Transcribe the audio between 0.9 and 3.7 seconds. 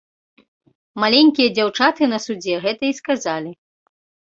Маленькія дзяўчаты на судзе гэта і сказалі.